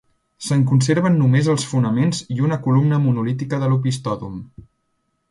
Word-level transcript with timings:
Se'n 0.43 0.61
conserven 0.69 1.17
només 1.17 1.49
els 1.53 1.65
fonaments 1.73 2.21
i 2.35 2.39
una 2.47 2.57
columna 2.67 2.99
monolítica 3.03 3.59
de 3.65 3.69
l'opistòdom. 3.75 4.41